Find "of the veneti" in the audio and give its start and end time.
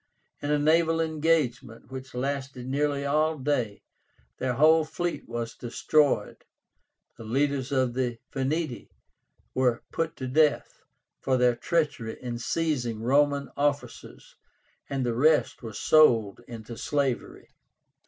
7.71-8.89